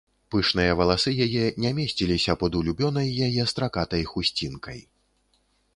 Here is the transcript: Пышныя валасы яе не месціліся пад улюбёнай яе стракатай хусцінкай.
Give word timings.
Пышныя 0.33 0.71
валасы 0.79 1.11
яе 1.25 1.43
не 1.65 1.71
месціліся 1.81 2.37
пад 2.45 2.51
улюбёнай 2.61 3.07
яе 3.29 3.43
стракатай 3.53 4.03
хусцінкай. 4.15 4.79